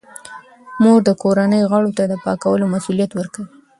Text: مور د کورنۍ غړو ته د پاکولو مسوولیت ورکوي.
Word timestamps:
مور 0.81 0.99
د 1.05 1.09
کورنۍ 1.21 1.61
غړو 1.71 1.91
ته 1.97 2.03
د 2.07 2.13
پاکولو 2.23 2.71
مسوولیت 2.73 3.11
ورکوي. 3.15 3.47